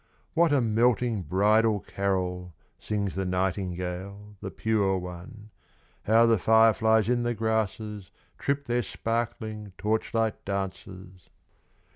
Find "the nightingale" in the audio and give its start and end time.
3.13-4.35